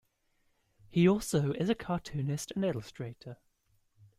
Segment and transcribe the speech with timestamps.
[0.89, 3.37] He also is a cartoonist and illustrator.